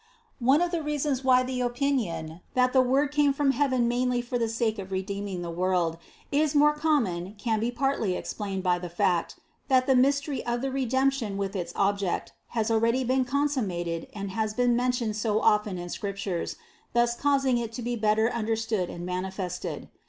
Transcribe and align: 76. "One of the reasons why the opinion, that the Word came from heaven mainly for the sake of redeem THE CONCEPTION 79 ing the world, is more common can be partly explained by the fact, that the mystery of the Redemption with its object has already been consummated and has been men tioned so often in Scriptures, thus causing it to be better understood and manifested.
76. 0.39 0.47
"One 0.47 0.61
of 0.63 0.71
the 0.71 0.81
reasons 0.81 1.23
why 1.23 1.43
the 1.43 1.61
opinion, 1.61 2.41
that 2.55 2.73
the 2.73 2.81
Word 2.81 3.11
came 3.11 3.31
from 3.33 3.51
heaven 3.51 3.87
mainly 3.87 4.19
for 4.19 4.39
the 4.39 4.49
sake 4.49 4.79
of 4.79 4.91
redeem 4.91 5.25
THE 5.25 5.31
CONCEPTION 5.33 5.35
79 5.35 5.35
ing 5.51 5.55
the 5.55 5.61
world, 5.61 5.97
is 6.31 6.55
more 6.55 6.73
common 6.73 7.35
can 7.37 7.59
be 7.59 7.69
partly 7.69 8.15
explained 8.15 8.63
by 8.63 8.79
the 8.79 8.89
fact, 8.89 9.35
that 9.67 9.85
the 9.85 9.95
mystery 9.95 10.43
of 10.43 10.61
the 10.61 10.71
Redemption 10.71 11.37
with 11.37 11.55
its 11.55 11.71
object 11.75 12.31
has 12.47 12.71
already 12.71 13.03
been 13.03 13.25
consummated 13.25 14.07
and 14.11 14.31
has 14.31 14.55
been 14.55 14.75
men 14.75 14.89
tioned 14.91 15.13
so 15.13 15.39
often 15.39 15.77
in 15.77 15.89
Scriptures, 15.89 16.55
thus 16.93 17.15
causing 17.15 17.59
it 17.59 17.71
to 17.73 17.83
be 17.83 17.95
better 17.95 18.27
understood 18.31 18.89
and 18.89 19.05
manifested. 19.05 19.87